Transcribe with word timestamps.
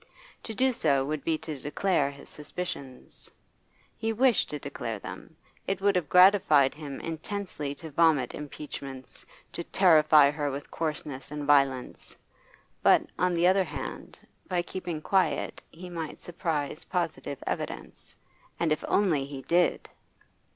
To 0.45 0.55
do 0.55 0.73
so 0.73 1.05
would 1.05 1.23
be 1.23 1.37
to 1.37 1.59
declare 1.59 2.09
his 2.09 2.27
suspicions. 2.27 3.29
He 3.95 4.11
wished 4.11 4.49
to 4.49 4.57
declare 4.57 4.97
them; 4.97 5.35
it 5.67 5.79
would 5.79 5.95
have 5.95 6.09
gratified 6.09 6.73
him 6.73 6.99
intensely 7.01 7.75
to 7.75 7.91
vomit 7.91 8.33
impeachments, 8.33 9.23
to 9.51 9.63
terrify 9.63 10.31
her 10.31 10.49
with 10.49 10.71
coarseness 10.71 11.29
and 11.29 11.45
violence; 11.45 12.15
but, 12.81 13.03
on 13.19 13.35
the 13.35 13.45
other 13.45 13.63
hand, 13.65 14.17
by 14.47 14.63
keeping 14.63 15.03
quiet 15.03 15.61
he 15.69 15.87
might 15.87 16.17
surprise 16.17 16.83
positive 16.85 17.37
evidence, 17.45 18.15
and 18.59 18.71
if 18.71 18.83
only 18.87 19.23
he 19.27 19.43
did! 19.43 19.87